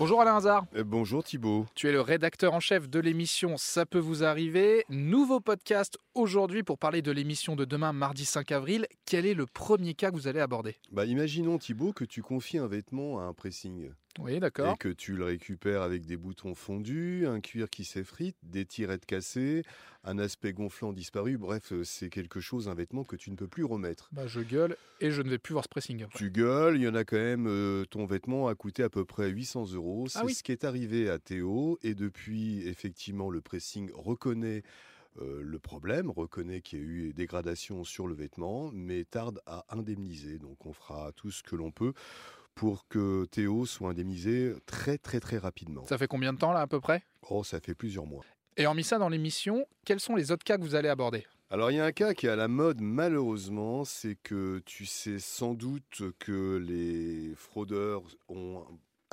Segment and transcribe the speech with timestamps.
[0.00, 0.66] Bonjour Alain Hazard.
[0.74, 1.66] Euh, bonjour Thibault.
[1.76, 4.84] Tu es le rédacteur en chef de l'émission Ça peut vous arriver.
[4.88, 8.86] Nouveau podcast aujourd'hui pour parler de l'émission de demain, mardi 5 avril.
[9.06, 10.76] Quel est le premier cas que vous allez aborder?
[10.90, 13.90] Bah, imaginons Thibault que tu confies un vêtement à un pressing.
[14.18, 14.74] Oui, d'accord.
[14.74, 19.06] Et que tu le récupères avec des boutons fondus, un cuir qui s'effrite, des tirettes
[19.06, 19.62] cassées,
[20.04, 21.36] un aspect gonflant disparu.
[21.36, 24.08] Bref, euh, c'est quelque chose, un vêtement que tu ne peux plus remettre.
[24.12, 26.06] Bah, je gueule et je ne vais plus voir ce pressing.
[26.14, 27.46] Tu gueules, il y en a quand même.
[27.48, 30.06] euh, ton vêtement a coûté à peu près 800 euros.
[30.08, 30.34] C'est Ah oui.
[30.34, 31.78] ce qui est arrivé à Théo.
[31.82, 34.62] Et depuis, effectivement, le pressing reconnaît.
[35.22, 39.64] euh, le problème reconnaît qu'il y a eu dégradation sur le vêtement, mais tarde à
[39.68, 40.38] indemniser.
[40.38, 41.92] Donc on fera tout ce que l'on peut
[42.54, 45.86] pour que Théo soit indemnisé très très très rapidement.
[45.86, 47.02] Ça fait combien de temps là à peu près?
[47.30, 48.24] Oh, ça fait plusieurs mois.
[48.56, 51.26] Et hormis ça dans l'émission, quels sont les autres cas que vous allez aborder?
[51.50, 54.86] Alors il y a un cas qui est à la mode malheureusement, c'est que tu
[54.86, 58.64] sais sans doute que les fraudeurs ont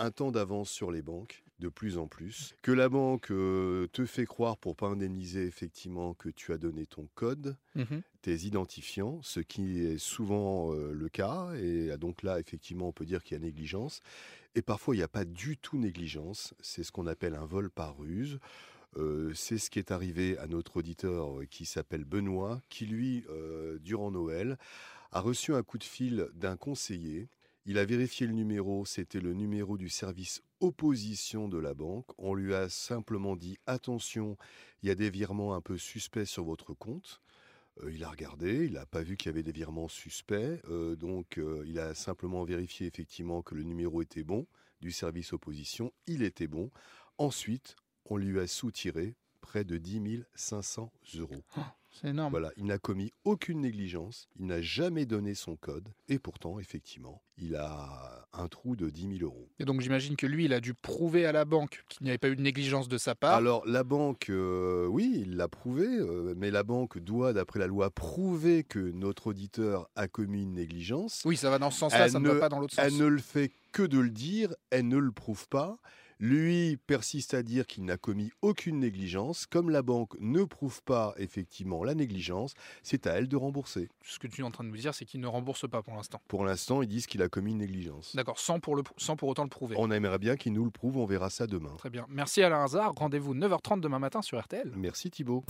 [0.01, 4.05] un temps d'avance sur les banques, de plus en plus, que la banque euh, te
[4.05, 8.01] fait croire pour pas indemniser effectivement que tu as donné ton code, Mhm.
[8.23, 13.05] tes identifiants, ce qui est souvent euh, le cas, et donc là effectivement on peut
[13.05, 14.01] dire qu'il y a négligence,
[14.55, 17.69] et parfois il n'y a pas du tout négligence, c'est ce qu'on appelle un vol
[17.69, 18.39] par ruse.
[18.97, 23.23] Euh, c'est ce qui est arrivé à notre auditeur euh, qui s'appelle Benoît, qui lui,
[23.29, 24.57] euh, durant Noël,
[25.13, 27.29] a reçu un coup de fil d'un conseiller.
[27.65, 32.07] Il a vérifié le numéro, c'était le numéro du service opposition de la banque.
[32.17, 34.35] On lui a simplement dit attention,
[34.81, 37.21] il y a des virements un peu suspects sur votre compte.
[37.83, 40.95] Euh, il a regardé, il n'a pas vu qu'il y avait des virements suspects, euh,
[40.95, 44.47] donc euh, il a simplement vérifié effectivement que le numéro était bon
[44.81, 46.71] du service opposition, il était bon.
[47.19, 51.43] Ensuite, on lui a soutiré près de 10 500 euros.
[52.01, 52.31] C'est énorme.
[52.31, 57.21] Voilà, il n'a commis aucune négligence, il n'a jamais donné son code, et pourtant, effectivement,
[57.37, 59.49] il a un trou de 10 000 euros.
[59.59, 62.17] Et donc j'imagine que lui, il a dû prouver à la banque qu'il n'y avait
[62.17, 63.35] pas eu de négligence de sa part.
[63.35, 67.67] Alors, la banque, euh, oui, il l'a prouvé, euh, mais la banque doit, d'après la
[67.67, 71.21] loi, prouver que notre auditeur a commis une négligence.
[71.25, 72.83] Oui, ça va dans ce sens-là, ça ne- va pas dans l'autre sens.
[72.85, 75.77] Elle ne le fait que de le dire, elle ne le prouve pas.
[76.21, 79.47] Lui persiste à dire qu'il n'a commis aucune négligence.
[79.47, 83.89] Comme la banque ne prouve pas effectivement la négligence, c'est à elle de rembourser.
[84.03, 85.95] Ce que tu es en train de nous dire, c'est qu'il ne rembourse pas pour
[85.95, 86.21] l'instant.
[86.27, 88.15] Pour l'instant, ils disent qu'il a commis une négligence.
[88.15, 89.75] D'accord, sans pour, le, sans pour autant le prouver.
[89.79, 91.73] On aimerait bien qu'il nous le prouve, on verra ça demain.
[91.79, 92.05] Très bien.
[92.07, 92.93] Merci Alain Hazard.
[92.93, 94.71] Rendez-vous 9h30 demain matin sur RTL.
[94.75, 95.43] Merci Thibault.